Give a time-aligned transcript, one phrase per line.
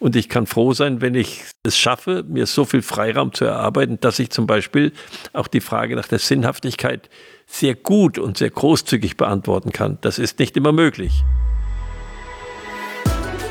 [0.00, 4.00] Und ich kann froh sein, wenn ich es schaffe, mir so viel Freiraum zu erarbeiten,
[4.00, 4.92] dass ich zum Beispiel
[5.34, 7.10] auch die Frage nach der Sinnhaftigkeit
[7.46, 9.98] sehr gut und sehr großzügig beantworten kann.
[10.00, 11.22] Das ist nicht immer möglich.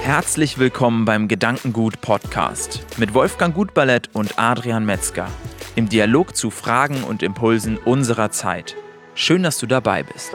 [0.01, 5.27] Herzlich willkommen beim Gedankengut Podcast mit Wolfgang Gutballett und Adrian Metzger
[5.75, 8.75] im Dialog zu Fragen und Impulsen unserer Zeit.
[9.13, 10.31] Schön, dass du dabei bist.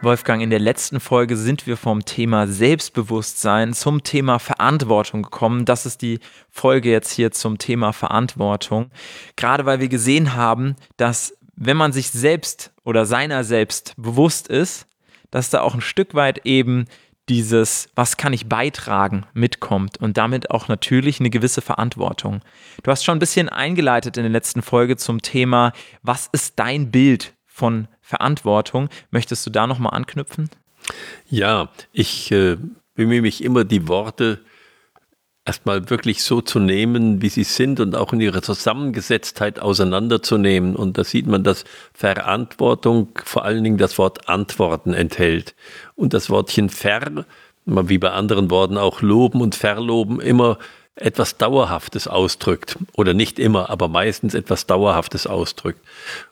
[0.00, 5.64] Wolfgang, in der letzten Folge sind wir vom Thema Selbstbewusstsein zum Thema Verantwortung gekommen.
[5.64, 8.92] Das ist die Folge jetzt hier zum Thema Verantwortung.
[9.34, 14.86] Gerade weil wir gesehen haben, dass wenn man sich selbst oder seiner selbst bewusst ist,
[15.32, 16.84] dass da auch ein Stück weit eben
[17.28, 22.40] dieses, was kann ich beitragen, mitkommt und damit auch natürlich eine gewisse Verantwortung.
[22.84, 26.92] Du hast schon ein bisschen eingeleitet in der letzten Folge zum Thema, was ist dein
[26.92, 28.88] Bild von Verantwortung.
[29.10, 30.48] Möchtest du da nochmal anknüpfen?
[31.28, 32.56] Ja, ich äh,
[32.94, 34.40] bemühe mich immer, die Worte
[35.44, 40.74] erstmal wirklich so zu nehmen, wie sie sind und auch in ihrer Zusammengesetztheit auseinanderzunehmen.
[40.74, 45.54] Und da sieht man, dass Verantwortung vor allen Dingen das Wort Antworten enthält.
[45.94, 47.26] Und das Wortchen ver,
[47.66, 50.56] wie bei anderen Worten auch loben und verloben, immer
[50.94, 52.78] etwas Dauerhaftes ausdrückt.
[52.94, 55.80] Oder nicht immer, aber meistens etwas Dauerhaftes ausdrückt.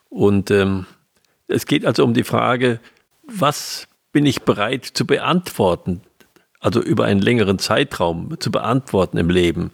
[0.09, 0.87] Und ähm,
[1.49, 2.81] es geht also um die Frage,
[3.27, 6.01] was bin ich bereit zu beantworten,
[6.61, 9.71] also über einen längeren Zeitraum zu beantworten im Leben.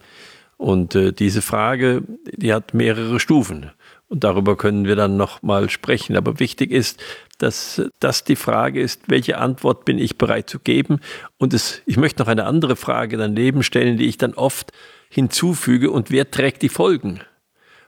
[0.57, 3.71] Und äh, diese Frage, die hat mehrere Stufen.
[4.07, 6.15] Und darüber können wir dann nochmal sprechen.
[6.15, 7.01] Aber wichtig ist,
[7.39, 10.99] dass das die Frage ist, welche Antwort bin ich bereit zu geben?
[11.37, 14.71] Und es, ich möchte noch eine andere Frage daneben stellen, die ich dann oft
[15.09, 15.89] hinzufüge.
[15.89, 17.21] Und wer trägt die Folgen?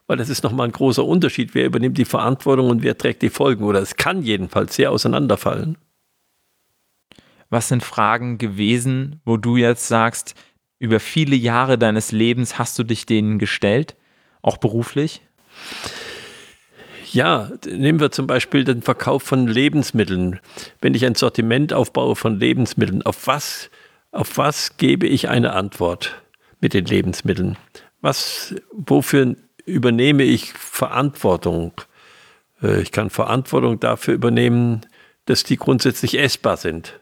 [0.08, 1.56] Weil das ist nochmal ein großer Unterschied.
[1.56, 3.64] Wer übernimmt die Verantwortung und wer trägt die Folgen?
[3.64, 5.78] Oder es kann jedenfalls sehr auseinanderfallen.
[7.50, 10.36] Was sind Fragen gewesen, wo du jetzt sagst,
[10.80, 13.96] über viele Jahre deines Lebens hast du dich denen gestellt,
[14.42, 15.22] auch beruflich?
[17.12, 20.40] Ja, nehmen wir zum Beispiel den Verkauf von Lebensmitteln.
[20.82, 23.70] Wenn ich ein Sortiment aufbaue von Lebensmitteln, auf was,
[24.12, 26.22] auf was gebe ich eine Antwort
[26.60, 27.58] mit den Lebensmitteln?
[28.02, 31.74] Was, wofür übernehme ich Verantwortung.
[32.62, 34.82] Äh, ich kann Verantwortung dafür übernehmen,
[35.26, 37.00] dass die grundsätzlich essbar sind.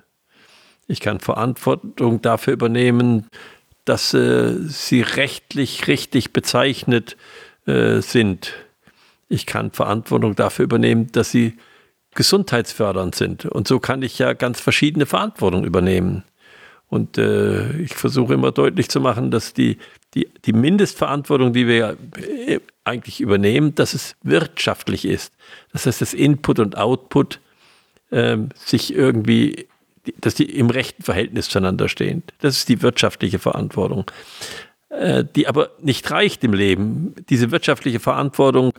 [0.87, 3.27] Ich kann Verantwortung dafür übernehmen,
[3.85, 7.17] dass äh, sie rechtlich richtig bezeichnet
[7.65, 8.53] äh, sind.
[9.29, 11.57] Ich kann Verantwortung dafür übernehmen, dass sie
[12.15, 13.45] gesundheitsfördernd sind.
[13.45, 16.23] Und so kann ich ja ganz verschiedene Verantwortung übernehmen.
[16.93, 19.79] Und äh, ich versuche immer deutlich zu machen, dass die
[20.13, 21.97] die, die Mindestverantwortung, die wir
[22.47, 25.33] äh, eigentlich übernehmen, dass es wirtschaftlich ist.
[25.71, 27.39] Das heißt, das Input und Output
[28.11, 29.67] ähm, sich irgendwie,
[30.19, 32.21] dass die im rechten Verhältnis zueinander stehen.
[32.41, 34.05] Das ist die wirtschaftliche Verantwortung,
[34.89, 37.15] äh, die aber nicht reicht im Leben.
[37.29, 38.73] Diese wirtschaftliche Verantwortung,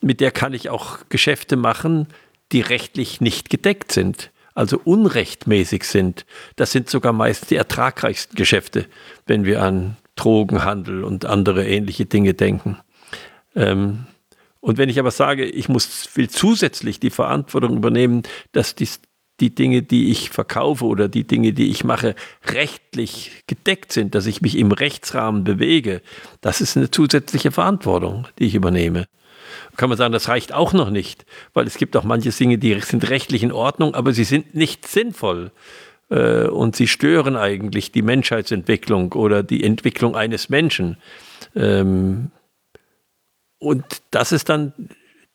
[0.00, 2.08] mit der kann ich auch Geschäfte machen,
[2.50, 6.26] die rechtlich nicht gedeckt sind also unrechtmäßig sind.
[6.56, 8.86] Das sind sogar meist die ertragreichsten Geschäfte,
[9.26, 12.78] wenn wir an Drogenhandel und andere ähnliche Dinge denken.
[13.54, 14.06] Ähm,
[14.60, 18.22] und wenn ich aber sage, ich muss, will zusätzlich die Verantwortung übernehmen,
[18.52, 18.88] dass die,
[19.40, 22.14] die Dinge, die ich verkaufe oder die Dinge, die ich mache,
[22.46, 26.00] rechtlich gedeckt sind, dass ich mich im Rechtsrahmen bewege,
[26.40, 29.06] das ist eine zusätzliche Verantwortung, die ich übernehme.
[29.76, 32.78] Kann man sagen, das reicht auch noch nicht, weil es gibt auch manche Dinge, die
[32.80, 35.50] sind rechtlich in Ordnung, aber sie sind nicht sinnvoll.
[36.10, 40.96] Äh, und sie stören eigentlich die Menschheitsentwicklung oder die Entwicklung eines Menschen.
[41.54, 42.30] Ähm,
[43.58, 44.72] und das ist dann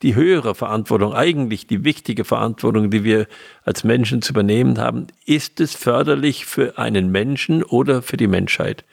[0.01, 3.28] die höhere Verantwortung, eigentlich die wichtige Verantwortung, die wir
[3.63, 5.07] als Menschen zu übernehmen haben.
[5.25, 8.85] Ist es förderlich für einen Menschen oder für die Menschheit?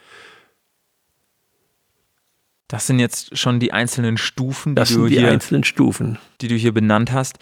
[2.67, 6.17] Das sind jetzt schon die einzelnen Stufen, die, das sind die hier, einzelnen Stufen.
[6.41, 7.39] die du hier benannt hast.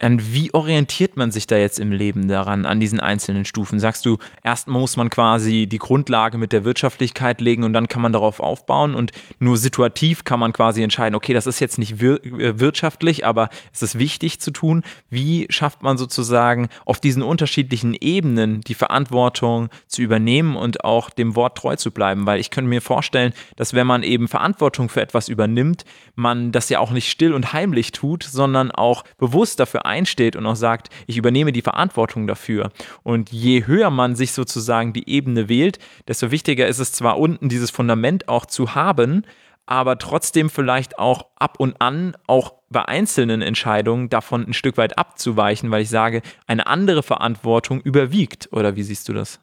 [0.00, 3.78] Und wie orientiert man sich da jetzt im Leben daran, an diesen einzelnen Stufen?
[3.78, 8.02] Sagst du, erst muss man quasi die Grundlage mit der Wirtschaftlichkeit legen und dann kann
[8.02, 12.00] man darauf aufbauen und nur situativ kann man quasi entscheiden, okay, das ist jetzt nicht
[12.00, 14.82] wir äh, wirtschaftlich, aber es ist wichtig zu tun.
[15.10, 21.36] Wie schafft man sozusagen auf diesen unterschiedlichen Ebenen die Verantwortung zu übernehmen und auch dem
[21.36, 22.26] Wort treu zu bleiben?
[22.26, 25.84] Weil ich könnte mir vorstellen, dass wenn man eben Verantwortung für etwas übernimmt,
[26.16, 30.46] man das ja auch nicht still und heimlich tut, sondern auch bewusst dafür einsteht und
[30.46, 32.70] auch sagt, ich übernehme die Verantwortung dafür.
[33.02, 35.78] Und je höher man sich sozusagen die Ebene wählt,
[36.08, 39.24] desto wichtiger ist es zwar unten dieses Fundament auch zu haben,
[39.66, 44.98] aber trotzdem vielleicht auch ab und an auch bei einzelnen Entscheidungen davon ein Stück weit
[44.98, 48.48] abzuweichen, weil ich sage, eine andere Verantwortung überwiegt.
[48.52, 49.40] Oder wie siehst du das?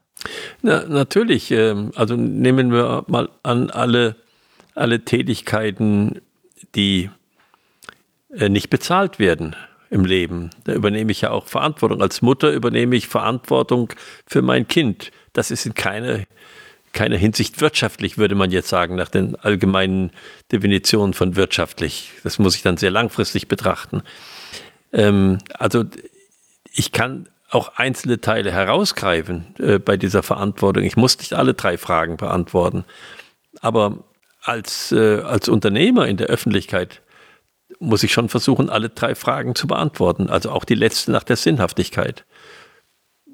[0.61, 1.49] Na, natürlich.
[1.51, 4.15] Ähm, also nehmen wir mal an, alle,
[4.75, 6.21] alle Tätigkeiten,
[6.75, 7.09] die
[8.29, 9.55] äh, nicht bezahlt werden
[9.91, 10.49] im Leben.
[10.63, 12.01] Da übernehme ich ja auch Verantwortung.
[12.01, 13.93] Als Mutter übernehme ich Verantwortung
[14.25, 15.11] für mein Kind.
[15.33, 16.21] Das ist in keiner,
[16.93, 20.11] keiner Hinsicht wirtschaftlich, würde man jetzt sagen, nach den allgemeinen
[20.51, 22.13] Definitionen von wirtschaftlich.
[22.23, 24.01] Das muss ich dann sehr langfristig betrachten.
[24.93, 25.83] Ähm, also
[26.71, 30.85] ich kann auch einzelne Teile herausgreifen äh, bei dieser Verantwortung.
[30.85, 32.85] Ich muss nicht alle drei Fragen beantworten.
[33.59, 34.05] Aber
[34.41, 37.01] als, äh, als Unternehmer in der Öffentlichkeit
[37.79, 40.29] muss ich schon versuchen, alle drei Fragen zu beantworten.
[40.29, 42.25] Also auch die letzte nach der Sinnhaftigkeit.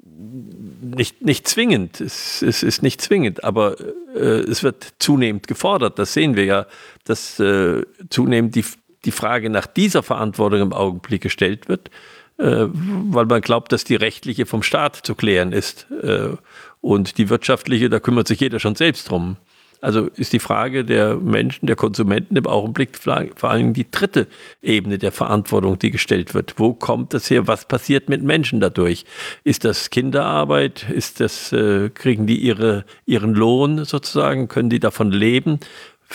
[0.02, 3.76] Nicht, nicht zwingend, es, es ist nicht zwingend, aber
[4.14, 5.98] äh, es wird zunehmend gefordert.
[5.98, 6.66] Das sehen wir ja,
[7.04, 8.64] dass äh, zunehmend die,
[9.04, 11.90] die Frage nach dieser Verantwortung im Augenblick gestellt wird
[12.38, 15.88] äh, weil man glaubt, dass die rechtliche vom Staat zu klären ist.
[16.02, 16.36] Äh,
[16.80, 19.36] und die wirtschaftliche, da kümmert sich jeder schon selbst drum.
[19.80, 24.26] Also ist die Frage der Menschen, der Konsumenten im Augenblick vor allem die dritte
[24.60, 26.54] Ebene der Verantwortung, die gestellt wird.
[26.58, 27.46] Wo kommt das her?
[27.46, 29.04] Was passiert mit Menschen dadurch?
[29.44, 30.88] Ist das Kinderarbeit?
[30.90, 34.48] Ist das, äh, kriegen die ihre, ihren Lohn sozusagen?
[34.48, 35.60] Können die davon leben?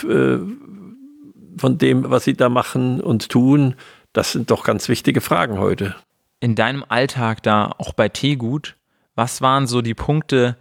[0.03, 0.37] Äh,
[1.57, 3.75] von dem, was sie da machen und tun?
[4.11, 5.95] Das sind doch ganz wichtige Fragen heute
[6.43, 8.75] in deinem Alltag da, auch bei Teegut,
[9.15, 10.57] was waren so die Punkte,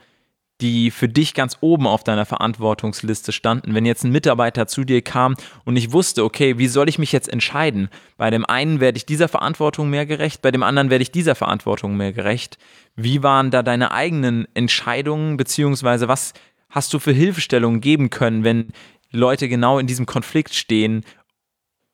[0.63, 3.75] die für dich ganz oben auf deiner Verantwortungsliste standen.
[3.75, 7.11] Wenn jetzt ein Mitarbeiter zu dir kam und ich wusste, okay, wie soll ich mich
[7.11, 7.89] jetzt entscheiden?
[8.17, 11.35] Bei dem einen werde ich dieser Verantwortung mehr gerecht, bei dem anderen werde ich dieser
[11.35, 12.59] Verantwortung mehr gerecht.
[12.95, 16.33] Wie waren da deine eigenen Entscheidungen, beziehungsweise was
[16.71, 18.73] hast du für Hilfestellungen geben können, wenn
[19.11, 21.05] Leute genau in diesem Konflikt stehen,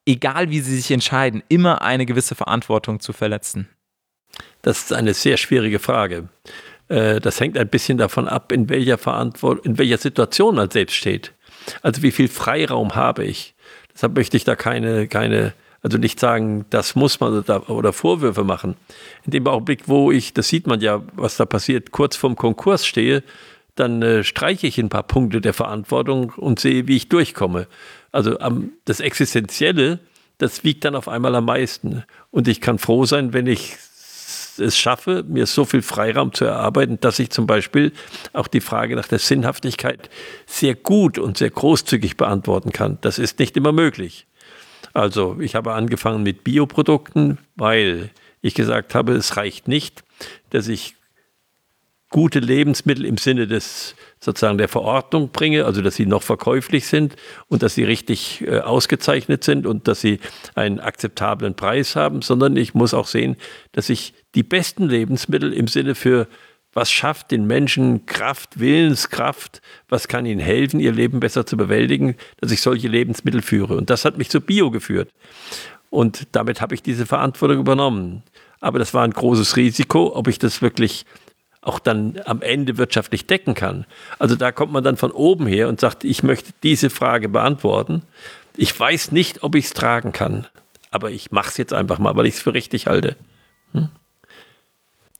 [0.06, 3.68] egal wie sie sich entscheiden, immer eine gewisse Verantwortung zu verletzen?
[4.62, 6.28] Das ist eine sehr schwierige Frage.
[6.88, 10.94] Äh, das hängt ein bisschen davon ab, in welcher Verantwortung, in welcher Situation man selbst
[10.94, 11.32] steht.
[11.82, 13.54] Also wie viel Freiraum habe ich?
[13.92, 15.52] Deshalb möchte ich da keine, keine,
[15.82, 18.76] also nicht sagen, das muss man oder, oder Vorwürfe machen.
[19.24, 22.86] In dem Augenblick, wo ich, das sieht man ja, was da passiert, kurz vorm Konkurs
[22.86, 23.22] stehe,
[23.74, 27.66] dann äh, streiche ich ein paar Punkte der Verantwortung und sehe, wie ich durchkomme.
[28.10, 30.00] Also am, das Existenzielle,
[30.38, 32.04] das wiegt dann auf einmal am meisten.
[32.30, 33.76] Und ich kann froh sein, wenn ich
[34.60, 37.92] es schaffe, mir so viel Freiraum zu erarbeiten, dass ich zum Beispiel
[38.32, 40.10] auch die Frage nach der Sinnhaftigkeit
[40.46, 42.98] sehr gut und sehr großzügig beantworten kann.
[43.00, 44.26] Das ist nicht immer möglich.
[44.92, 48.10] Also ich habe angefangen mit Bioprodukten, weil
[48.40, 50.02] ich gesagt habe, es reicht nicht,
[50.50, 50.94] dass ich
[52.10, 57.16] gute Lebensmittel im Sinne des sozusagen der Verordnung bringe, also dass sie noch verkäuflich sind
[57.48, 60.20] und dass sie richtig äh, ausgezeichnet sind und dass sie
[60.54, 63.36] einen akzeptablen Preis haben, sondern ich muss auch sehen,
[63.72, 66.28] dass ich die besten Lebensmittel im Sinne für
[66.74, 72.14] was schafft den Menschen Kraft, Willenskraft, was kann ihnen helfen, ihr Leben besser zu bewältigen,
[72.40, 73.76] dass ich solche Lebensmittel führe.
[73.76, 75.10] Und das hat mich zu Bio geführt.
[75.90, 78.22] Und damit habe ich diese Verantwortung übernommen.
[78.60, 81.06] Aber das war ein großes Risiko, ob ich das wirklich
[81.60, 83.86] auch dann am Ende wirtschaftlich decken kann.
[84.18, 88.02] Also da kommt man dann von oben her und sagt, ich möchte diese Frage beantworten.
[88.56, 90.46] Ich weiß nicht, ob ich es tragen kann,
[90.90, 93.16] aber ich mache es jetzt einfach mal, weil ich es für richtig halte.
[93.72, 93.88] Hm?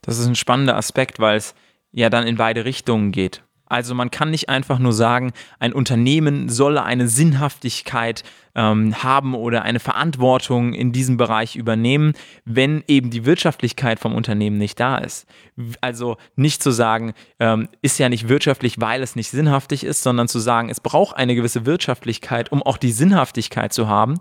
[0.03, 1.55] Das ist ein spannender Aspekt, weil es
[1.93, 3.43] ja dann in beide Richtungen geht.
[3.69, 9.63] Also man kann nicht einfach nur sagen, ein Unternehmen solle eine Sinnhaftigkeit ähm, haben oder
[9.63, 15.27] eine Verantwortung in diesem Bereich übernehmen, wenn eben die Wirtschaftlichkeit vom Unternehmen nicht da ist.
[15.81, 20.29] Also nicht zu sagen, ähm, ist ja nicht wirtschaftlich, weil es nicht sinnhaftig ist, sondern
[20.29, 24.19] zu sagen, es braucht eine gewisse Wirtschaftlichkeit, um auch die Sinnhaftigkeit zu haben.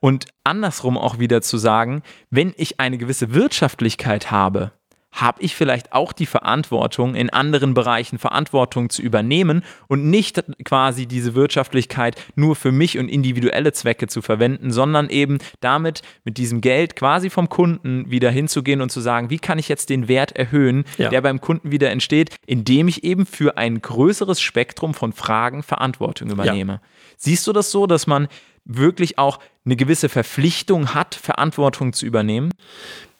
[0.00, 4.72] Und andersrum auch wieder zu sagen, wenn ich eine gewisse Wirtschaftlichkeit habe,
[5.16, 11.06] habe ich vielleicht auch die Verantwortung, in anderen Bereichen Verantwortung zu übernehmen und nicht quasi
[11.06, 16.60] diese Wirtschaftlichkeit nur für mich und individuelle Zwecke zu verwenden, sondern eben damit mit diesem
[16.60, 20.32] Geld quasi vom Kunden wieder hinzugehen und zu sagen, wie kann ich jetzt den Wert
[20.36, 21.08] erhöhen, ja.
[21.08, 26.30] der beim Kunden wieder entsteht, indem ich eben für ein größeres Spektrum von Fragen Verantwortung
[26.30, 26.72] übernehme.
[26.74, 26.80] Ja.
[27.16, 28.28] Siehst du das so, dass man
[28.66, 32.52] wirklich auch eine gewisse Verpflichtung hat, Verantwortung zu übernehmen?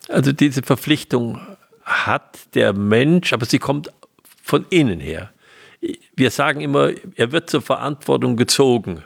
[0.08, 1.40] Also diese Verpflichtung
[1.86, 3.92] hat der Mensch, aber sie kommt
[4.42, 5.30] von innen her.
[6.16, 9.04] Wir sagen immer, er wird zur Verantwortung gezogen.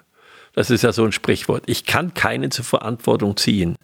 [0.54, 1.64] Das ist ja so ein Sprichwort.
[1.66, 3.76] Ich kann keinen zur Verantwortung ziehen.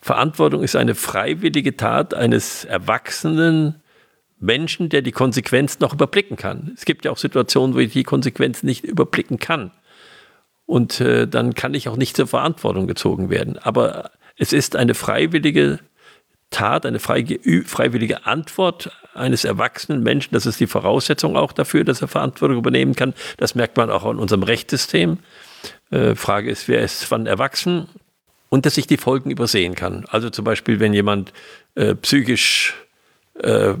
[0.00, 3.82] Verantwortung ist eine freiwillige Tat eines erwachsenen
[4.38, 6.72] Menschen, der die Konsequenzen noch überblicken kann.
[6.76, 9.72] Es gibt ja auch Situationen, wo ich die Konsequenzen nicht überblicken kann.
[10.66, 13.58] Und äh, dann kann ich auch nicht zur Verantwortung gezogen werden.
[13.58, 15.80] Aber es ist eine freiwillige
[16.50, 20.34] Tat, eine freiwillige Antwort eines erwachsenen Menschen.
[20.34, 23.14] Das ist die Voraussetzung auch dafür, dass er Verantwortung übernehmen kann.
[23.36, 25.18] Das merkt man auch in unserem Rechtssystem.
[25.90, 27.88] Äh, Frage ist, wer ist wann erwachsen?
[28.48, 30.04] Und dass ich die Folgen übersehen kann.
[30.08, 31.32] Also zum Beispiel, wenn jemand
[31.74, 32.74] äh, psychisch
[33.42, 33.74] äh,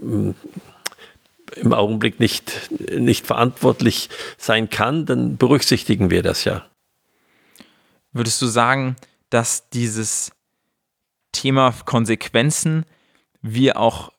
[0.00, 4.08] im Augenblick nicht, nicht verantwortlich
[4.38, 6.66] sein kann, dann berücksichtigen wir das ja.
[8.12, 8.96] Würdest du sagen,
[9.30, 10.32] dass dieses
[11.40, 12.84] Thema Konsequenzen.
[13.42, 14.10] Wir auch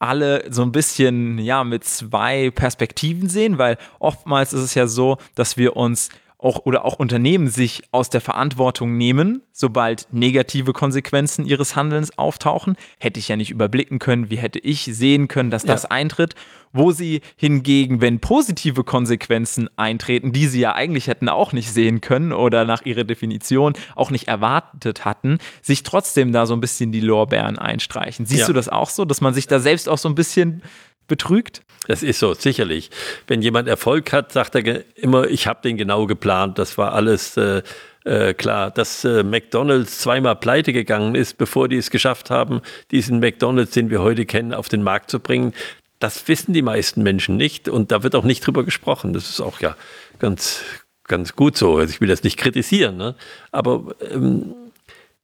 [0.00, 5.18] alle so ein bisschen ja mit zwei Perspektiven sehen, weil oftmals ist es ja so,
[5.36, 6.08] dass wir uns
[6.44, 12.76] auch oder auch Unternehmen sich aus der Verantwortung nehmen, sobald negative Konsequenzen ihres Handelns auftauchen.
[13.00, 15.90] Hätte ich ja nicht überblicken können, wie hätte ich sehen können, dass das ja.
[15.90, 16.34] eintritt.
[16.76, 22.00] Wo sie hingegen, wenn positive Konsequenzen eintreten, die sie ja eigentlich hätten auch nicht sehen
[22.00, 26.90] können oder nach ihrer Definition auch nicht erwartet hatten, sich trotzdem da so ein bisschen
[26.90, 28.26] die Lorbeeren einstreichen.
[28.26, 28.46] Siehst ja.
[28.48, 30.62] du das auch so, dass man sich da selbst auch so ein bisschen
[31.06, 31.62] betrügt?
[31.86, 32.90] Das ist so, sicherlich.
[33.26, 37.36] Wenn jemand Erfolg hat, sagt er immer, ich habe den genau geplant, das war alles
[37.36, 37.62] äh,
[38.04, 38.70] äh, klar.
[38.70, 43.90] Dass äh, McDonald's zweimal pleite gegangen ist, bevor die es geschafft haben, diesen McDonald's, den
[43.90, 45.52] wir heute kennen, auf den Markt zu bringen,
[45.98, 49.12] das wissen die meisten Menschen nicht und da wird auch nicht drüber gesprochen.
[49.12, 49.76] Das ist auch ja
[50.18, 50.62] ganz,
[51.04, 51.76] ganz gut so.
[51.76, 53.14] Also ich will das nicht kritisieren, ne?
[53.52, 54.54] aber ähm,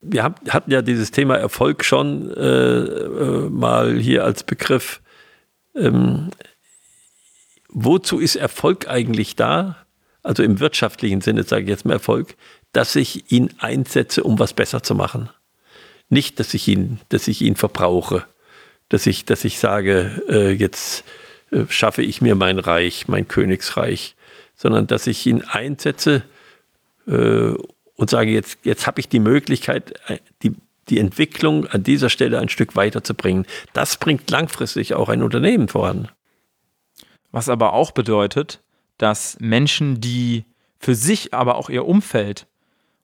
[0.02, 5.02] wir hatten ja dieses Thema Erfolg schon äh, äh mal hier als Begriff
[5.74, 6.30] ähm,
[7.68, 9.76] wozu ist Erfolg eigentlich da?
[10.22, 12.36] Also im wirtschaftlichen Sinne sage ich jetzt mal Erfolg,
[12.72, 15.30] dass ich ihn einsetze, um was besser zu machen.
[16.08, 18.24] Nicht, dass ich ihn, dass ich ihn verbrauche,
[18.88, 21.04] dass ich, dass ich sage, äh, jetzt
[21.50, 24.16] äh, schaffe ich mir mein Reich, mein Königsreich,
[24.56, 26.22] sondern dass ich ihn einsetze
[27.06, 27.54] äh,
[27.94, 30.54] und sage, jetzt, jetzt habe ich die Möglichkeit, äh, die,
[30.90, 33.46] die Entwicklung an dieser Stelle ein Stück weiterzubringen.
[33.72, 36.08] Das bringt langfristig auch ein Unternehmen voran.
[37.30, 38.62] Was aber auch bedeutet,
[38.98, 40.44] dass Menschen, die
[40.78, 42.46] für sich, aber auch ihr Umfeld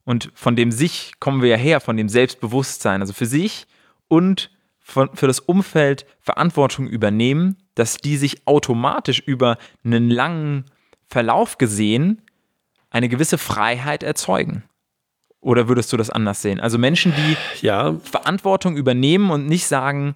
[0.04, 3.66] und von dem sich kommen wir ja her, von dem Selbstbewusstsein, also für sich
[4.08, 10.64] und von, für das Umfeld Verantwortung übernehmen, dass die sich automatisch über einen langen
[11.08, 12.22] Verlauf gesehen
[12.90, 14.62] eine gewisse Freiheit erzeugen.
[15.40, 16.60] Oder würdest du das anders sehen?
[16.60, 17.96] Also Menschen, die ja.
[18.02, 20.14] Verantwortung übernehmen und nicht sagen,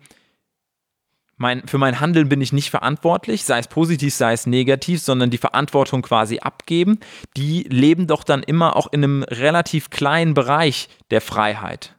[1.41, 5.31] mein, für mein Handeln bin ich nicht verantwortlich, sei es positiv, sei es negativ, sondern
[5.31, 6.99] die Verantwortung quasi abgeben,
[7.35, 11.95] die leben doch dann immer auch in einem relativ kleinen Bereich der Freiheit.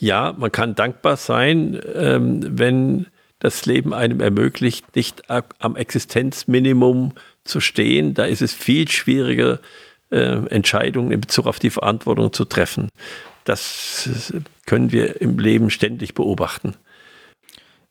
[0.00, 3.06] Ja, man kann dankbar sein, ähm, wenn
[3.38, 7.12] das Leben einem ermöglicht, nicht am Existenzminimum
[7.44, 8.14] zu stehen.
[8.14, 9.60] Da ist es viel schwieriger,
[10.10, 12.88] äh, Entscheidungen in Bezug auf die Verantwortung zu treffen.
[13.44, 14.32] Das
[14.66, 16.74] können wir im Leben ständig beobachten.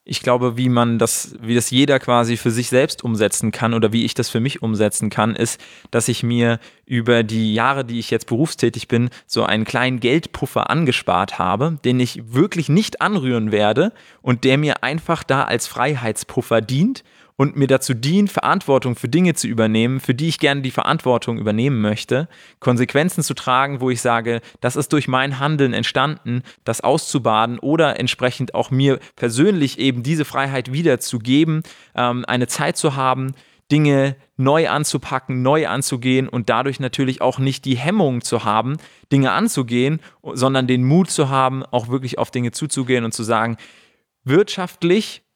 [0.10, 3.92] Ich glaube, wie man das, wie das jeder quasi für sich selbst umsetzen kann oder
[3.92, 5.60] wie ich das für mich umsetzen kann, ist,
[5.92, 10.70] dass ich mir über die Jahre, die ich jetzt berufstätig bin, so einen kleinen Geldpuffer
[10.70, 16.62] angespart habe, den ich wirklich nicht anrühren werde und der mir einfach da als Freiheitspuffer
[16.62, 17.04] dient
[17.38, 21.38] und mir dazu dient, Verantwortung für Dinge zu übernehmen, für die ich gerne die Verantwortung
[21.38, 22.27] übernehmen möchte,
[22.60, 28.00] Konsequenzen zu tragen, wo ich sage, das ist durch mein Handeln entstanden, das auszubaden oder
[28.00, 31.62] entsprechend auch mir persönlich eben diese Freiheit wiederzugeben,
[31.96, 33.34] ähm, eine Zeit zu haben,
[33.72, 38.77] Dinge neu anzupacken, neu anzugehen und dadurch natürlich auch nicht die Hemmung zu haben,
[39.12, 43.58] Dinge anzugehen, sondern den Mut zu haben, auch wirklich auf Dinge zuzugehen und zu sagen,
[44.24, 45.26] wirtschaftlich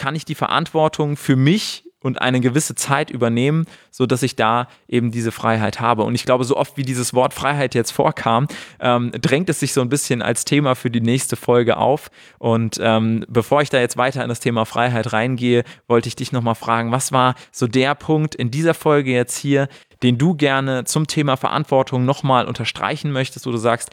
[0.00, 4.66] kann ich die Verantwortung für mich und eine gewisse Zeit übernehmen, so dass ich da
[4.88, 6.04] eben diese Freiheit habe.
[6.04, 8.48] Und ich glaube, so oft wie dieses Wort Freiheit jetzt vorkam,
[8.80, 12.10] ähm, drängt es sich so ein bisschen als Thema für die nächste Folge auf.
[12.38, 16.32] Und ähm, bevor ich da jetzt weiter in das Thema Freiheit reingehe, wollte ich dich
[16.32, 19.68] nochmal fragen, was war so der Punkt in dieser Folge jetzt hier,
[20.02, 23.90] den du gerne zum Thema Verantwortung nochmal unterstreichen möchtest, wo du sagst,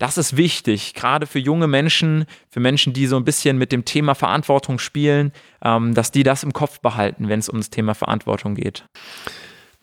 [0.00, 3.84] das ist wichtig, gerade für junge Menschen, für Menschen, die so ein bisschen mit dem
[3.84, 5.30] Thema Verantwortung spielen,
[5.62, 8.84] ähm, dass die das im Kopf behalten, wenn es um das Thema Verantwortung geht.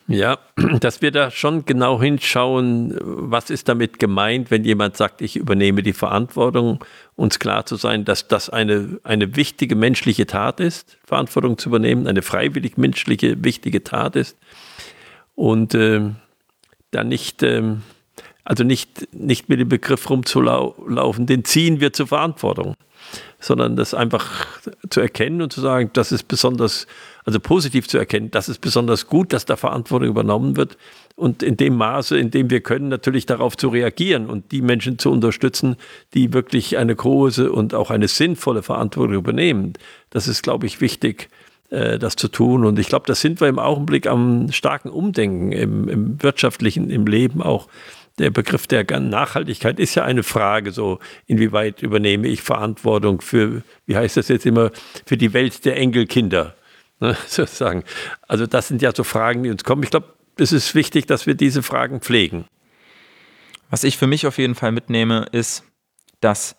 [0.07, 0.39] Ja,
[0.79, 5.83] dass wir da schon genau hinschauen, was ist damit gemeint, wenn jemand sagt, ich übernehme
[5.83, 6.83] die Verantwortung,
[7.15, 12.07] uns klar zu sein, dass das eine, eine wichtige menschliche Tat ist, Verantwortung zu übernehmen,
[12.07, 14.35] eine freiwillig menschliche, wichtige Tat ist
[15.35, 16.01] und äh,
[16.89, 17.75] dann nicht äh,
[18.47, 22.75] also nicht, nicht mit dem Begriff rumzulaufen, den ziehen wir zur Verantwortung,
[23.41, 24.47] sondern das einfach
[24.89, 26.87] zu erkennen und zu sagen, das ist besonders
[27.25, 30.77] Also positiv zu erkennen, das ist besonders gut, dass da Verantwortung übernommen wird
[31.17, 34.97] und in dem Maße, in dem wir können, natürlich darauf zu reagieren und die Menschen
[34.97, 35.75] zu unterstützen,
[36.13, 39.73] die wirklich eine große und auch eine sinnvolle Verantwortung übernehmen.
[40.09, 41.27] Das ist, glaube ich, wichtig
[41.69, 42.63] äh, das zu tun.
[42.63, 47.05] Und ich glaube, da sind wir im Augenblick am starken Umdenken im, im wirtschaftlichen, im
[47.05, 47.67] Leben auch
[48.17, 53.95] der Begriff der Nachhaltigkeit ist ja eine Frage, so inwieweit übernehme ich Verantwortung für, wie
[53.95, 54.71] heißt das jetzt immer,
[55.05, 56.55] für die Welt der Enkelkinder,
[56.99, 57.83] ne, sozusagen.
[58.27, 59.83] Also das sind ja so Fragen, die uns kommen.
[59.83, 62.45] Ich glaube, es ist wichtig, dass wir diese Fragen pflegen.
[63.69, 65.63] Was ich für mich auf jeden Fall mitnehme, ist,
[66.21, 66.55] dass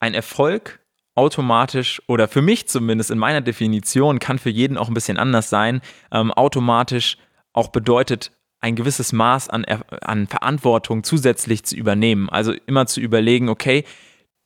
[0.00, 0.80] ein Erfolg
[1.14, 5.50] automatisch oder für mich zumindest in meiner Definition kann für jeden auch ein bisschen anders
[5.50, 5.80] sein,
[6.12, 7.18] ähm, automatisch
[7.52, 12.28] auch bedeutet, ein gewisses Maß an, an Verantwortung zusätzlich zu übernehmen.
[12.28, 13.84] Also immer zu überlegen, okay,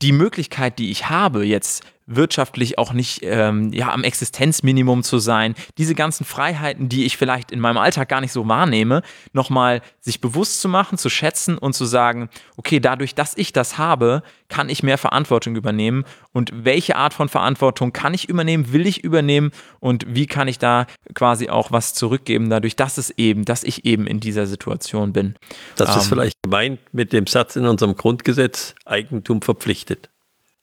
[0.01, 5.55] die Möglichkeit, die ich habe, jetzt wirtschaftlich auch nicht ähm, ja, am Existenzminimum zu sein,
[5.77, 10.21] diese ganzen Freiheiten, die ich vielleicht in meinem Alltag gar nicht so wahrnehme, nochmal sich
[10.21, 14.69] bewusst zu machen, zu schätzen und zu sagen, okay, dadurch, dass ich das habe, kann
[14.69, 19.51] ich mehr Verantwortung übernehmen und welche Art von Verantwortung kann ich übernehmen, will ich übernehmen
[19.79, 23.85] und wie kann ich da quasi auch was zurückgeben, dadurch, dass es eben, dass ich
[23.85, 25.35] eben in dieser Situation bin.
[25.75, 30.09] Das ähm, ist vielleicht gemeint mit dem Satz in unserem Grundgesetz, Eigentum verpflichtet.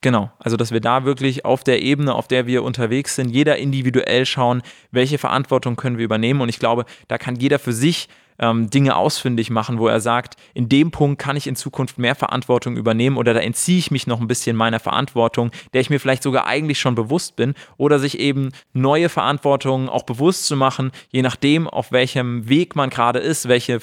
[0.03, 3.59] Genau, also dass wir da wirklich auf der Ebene, auf der wir unterwegs sind, jeder
[3.59, 6.41] individuell schauen, welche Verantwortung können wir übernehmen.
[6.41, 8.09] Und ich glaube, da kann jeder für sich
[8.41, 12.15] ähm, Dinge ausfindig machen, wo er sagt, in dem Punkt kann ich in Zukunft mehr
[12.15, 16.01] Verantwortung übernehmen oder da entziehe ich mich noch ein bisschen meiner Verantwortung, der ich mir
[16.01, 20.91] vielleicht sogar eigentlich schon bewusst bin, oder sich eben neue Verantwortungen auch bewusst zu machen,
[21.11, 23.81] je nachdem, auf welchem Weg man gerade ist, welche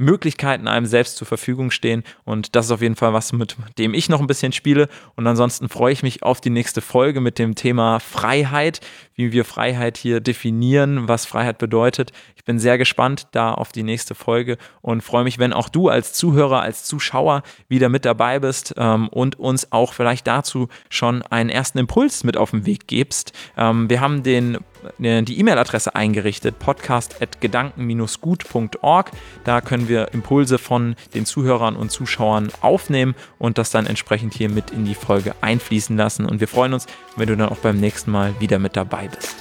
[0.00, 2.02] Möglichkeiten einem selbst zur Verfügung stehen.
[2.24, 4.88] Und das ist auf jeden Fall was, mit dem ich noch ein bisschen spiele.
[5.14, 8.80] Und ansonsten freue ich mich auf die nächste Folge mit dem Thema Freiheit,
[9.14, 12.12] wie wir Freiheit hier definieren, was Freiheit bedeutet.
[12.34, 15.88] Ich bin sehr gespannt da auf die nächste Folge und freue mich, wenn auch du
[15.88, 21.22] als Zuhörer, als Zuschauer wieder mit dabei bist ähm, und uns auch vielleicht dazu schon
[21.22, 23.32] einen ersten Impuls mit auf den Weg gibst.
[23.56, 24.58] Ähm, wir haben den
[24.98, 29.10] äh, die E-Mail-Adresse eingerichtet, podcast.gedanken-gut.org.
[29.44, 34.48] Da können wir Impulse von den Zuhörern und Zuschauern aufnehmen und das dann entsprechend hier
[34.48, 36.24] mit in die Folge einfließen lassen.
[36.24, 39.36] Und wir freuen uns, wenn du dann auch beim nächsten Mal wieder mit dabei bist.